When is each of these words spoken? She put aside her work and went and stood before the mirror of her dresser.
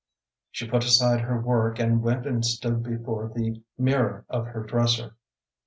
She 0.49 0.67
put 0.67 0.83
aside 0.83 1.21
her 1.21 1.39
work 1.39 1.77
and 1.77 2.01
went 2.01 2.25
and 2.25 2.43
stood 2.43 2.81
before 2.81 3.31
the 3.35 3.61
mirror 3.77 4.25
of 4.29 4.47
her 4.47 4.63
dresser. 4.63 5.15